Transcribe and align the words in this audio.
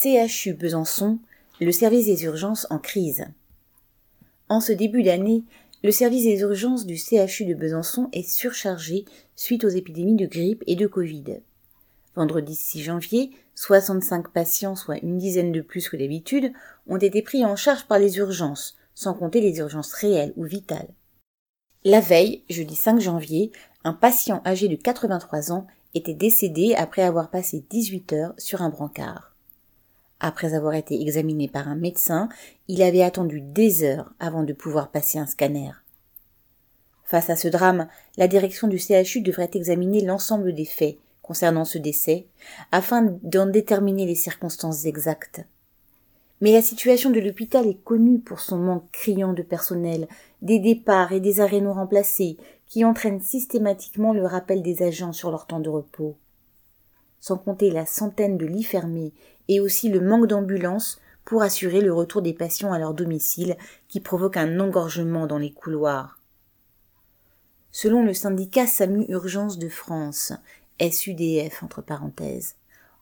CHU 0.00 0.54
Besançon, 0.54 1.18
le 1.60 1.72
service 1.72 2.06
des 2.06 2.22
urgences 2.22 2.68
en 2.70 2.78
crise. 2.78 3.24
En 4.48 4.60
ce 4.60 4.72
début 4.72 5.02
d'année, 5.02 5.42
le 5.82 5.90
service 5.90 6.22
des 6.22 6.40
urgences 6.42 6.86
du 6.86 6.96
CHU 6.96 7.46
de 7.46 7.54
Besançon 7.54 8.08
est 8.12 8.28
surchargé 8.28 9.06
suite 9.34 9.64
aux 9.64 9.68
épidémies 9.68 10.14
de 10.14 10.26
grippe 10.26 10.62
et 10.68 10.76
de 10.76 10.86
Covid. 10.86 11.40
Vendredi 12.14 12.54
6 12.54 12.84
janvier, 12.84 13.32
65 13.56 14.28
patients, 14.28 14.76
soit 14.76 14.98
une 14.98 15.18
dizaine 15.18 15.50
de 15.50 15.62
plus 15.62 15.88
que 15.88 15.96
d'habitude, 15.96 16.52
ont 16.86 16.98
été 16.98 17.20
pris 17.20 17.44
en 17.44 17.56
charge 17.56 17.86
par 17.88 17.98
les 17.98 18.18
urgences, 18.18 18.76
sans 18.94 19.14
compter 19.14 19.40
les 19.40 19.58
urgences 19.58 19.94
réelles 19.94 20.32
ou 20.36 20.44
vitales. 20.44 20.94
La 21.82 21.98
veille, 21.98 22.44
jeudi 22.48 22.76
5 22.76 23.00
janvier, 23.00 23.50
un 23.82 23.94
patient 23.94 24.42
âgé 24.46 24.68
de 24.68 24.76
83 24.76 25.50
ans 25.50 25.66
était 25.96 26.14
décédé 26.14 26.74
après 26.76 27.02
avoir 27.02 27.30
passé 27.30 27.64
18 27.68 28.12
heures 28.12 28.34
sur 28.38 28.62
un 28.62 28.68
brancard. 28.68 29.34
Après 30.20 30.54
avoir 30.54 30.74
été 30.74 31.00
examiné 31.00 31.48
par 31.48 31.68
un 31.68 31.76
médecin, 31.76 32.28
il 32.66 32.82
avait 32.82 33.02
attendu 33.02 33.40
des 33.40 33.84
heures 33.84 34.12
avant 34.18 34.42
de 34.42 34.52
pouvoir 34.52 34.90
passer 34.90 35.18
un 35.18 35.26
scanner. 35.26 35.70
Face 37.04 37.30
à 37.30 37.36
ce 37.36 37.48
drame, 37.48 37.88
la 38.16 38.28
direction 38.28 38.68
du 38.68 38.78
CHU 38.78 39.20
devrait 39.22 39.50
examiner 39.54 40.04
l'ensemble 40.04 40.54
des 40.54 40.64
faits 40.64 40.98
concernant 41.22 41.66
ce 41.66 41.76
décès, 41.76 42.26
afin 42.72 43.18
d'en 43.22 43.46
déterminer 43.46 44.06
les 44.06 44.14
circonstances 44.14 44.86
exactes. 44.86 45.42
Mais 46.40 46.52
la 46.52 46.62
situation 46.62 47.10
de 47.10 47.20
l'hôpital 47.20 47.66
est 47.66 47.82
connue 47.84 48.18
pour 48.18 48.40
son 48.40 48.56
manque 48.56 48.90
criant 48.92 49.34
de 49.34 49.42
personnel, 49.42 50.08
des 50.40 50.58
départs 50.58 51.12
et 51.12 51.20
des 51.20 51.40
arrêts 51.40 51.60
non 51.60 51.74
remplacés, 51.74 52.38
qui 52.66 52.84
entraînent 52.84 53.20
systématiquement 53.20 54.14
le 54.14 54.24
rappel 54.24 54.62
des 54.62 54.82
agents 54.82 55.12
sur 55.12 55.30
leur 55.30 55.46
temps 55.46 55.60
de 55.60 55.68
repos. 55.68 56.16
Sans 57.28 57.36
compter 57.36 57.70
la 57.70 57.84
centaine 57.84 58.38
de 58.38 58.46
lits 58.46 58.62
fermés 58.62 59.12
et 59.48 59.60
aussi 59.60 59.90
le 59.90 60.00
manque 60.00 60.28
d'ambulances 60.28 60.98
pour 61.26 61.42
assurer 61.42 61.82
le 61.82 61.92
retour 61.92 62.22
des 62.22 62.32
patients 62.32 62.72
à 62.72 62.78
leur 62.78 62.94
domicile 62.94 63.58
qui 63.86 64.00
provoque 64.00 64.38
un 64.38 64.58
engorgement 64.60 65.26
dans 65.26 65.36
les 65.36 65.52
couloirs. 65.52 66.22
Selon 67.70 68.02
le 68.02 68.14
syndicat 68.14 68.66
SAMU 68.66 69.04
Urgence 69.10 69.58
de 69.58 69.68
France, 69.68 70.32
SUDF 70.80 71.62
entre 71.62 71.82
parenthèses, 71.82 72.56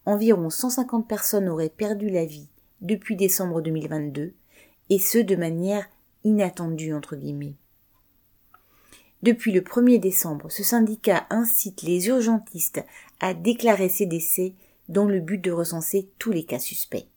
environ 0.06 0.50
150 0.50 1.06
personnes 1.06 1.48
auraient 1.48 1.68
perdu 1.68 2.10
la 2.10 2.24
vie 2.24 2.48
depuis 2.80 3.14
décembre 3.14 3.62
2022, 3.62 4.34
et 4.90 4.98
ce 4.98 5.18
de 5.18 5.36
manière 5.36 5.86
inattendue 6.24 6.94
entre 6.94 7.14
guillemets. 7.14 7.54
Depuis 9.26 9.50
le 9.50 9.60
1er 9.60 9.98
décembre, 9.98 10.52
ce 10.52 10.62
syndicat 10.62 11.26
incite 11.30 11.82
les 11.82 12.06
urgentistes 12.06 12.84
à 13.18 13.34
déclarer 13.34 13.88
ces 13.88 14.06
décès 14.06 14.52
dans 14.88 15.06
le 15.06 15.18
but 15.18 15.38
de 15.38 15.50
recenser 15.50 16.08
tous 16.20 16.30
les 16.30 16.44
cas 16.44 16.60
suspects. 16.60 17.08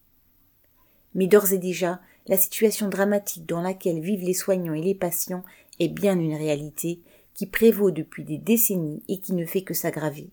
Mais 1.14 1.28
d'ores 1.28 1.54
et 1.54 1.60
déjà, 1.60 2.02
la 2.26 2.36
situation 2.36 2.90
dramatique 2.90 3.46
dans 3.46 3.62
laquelle 3.62 4.00
vivent 4.00 4.26
les 4.26 4.34
soignants 4.34 4.74
et 4.74 4.82
les 4.82 4.96
patients 4.96 5.44
est 5.80 5.88
bien 5.88 6.20
une 6.20 6.34
réalité 6.34 7.00
qui 7.36 7.46
prévaut 7.46 7.92
depuis 7.92 8.24
des 8.24 8.40
décennies 8.40 9.04
et 9.08 9.20
qui 9.20 9.34
ne 9.34 9.46
fait 9.46 9.62
que 9.62 9.76
s'aggraver. 9.76 10.32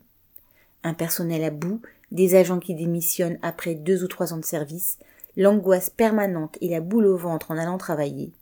Un 0.83 0.95
personnel 0.95 1.45
à 1.45 1.51
bout, 1.51 1.83
des 2.11 2.37
agents 2.37 2.59
qui 2.59 2.75
démissionnent 2.75 3.39
après 3.43 3.75
deux 3.75 4.03
ou 4.03 4.09
trois 4.09 4.33
ans 4.33 4.39
de 4.39 4.47
service, 4.47 4.97
l'angoisse 5.37 5.91
permanente 5.91 6.57
et 6.63 6.71
la 6.71 6.81
boule 6.81 7.05
au 7.05 7.19
ventre 7.19 7.51
en 7.51 7.59
allant 7.59 7.77
travailler. 7.77 8.33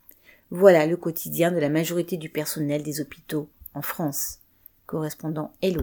Voilà 0.51 0.85
le 0.85 0.95
quotidien 0.95 1.51
de 1.51 1.57
la 1.57 1.69
majorité 1.69 2.17
du 2.17 2.29
personnel 2.29 2.83
des 2.83 3.01
hôpitaux 3.01 3.49
en 3.73 3.81
France. 3.81 4.39
Correspondant 4.85 5.51
Hello. 5.61 5.81